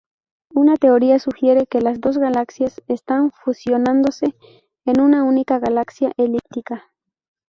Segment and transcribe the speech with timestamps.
[0.55, 4.33] Una teoría sugiere que las dos galaxias están fusionándose
[4.85, 6.85] en una única galaxia elíptica.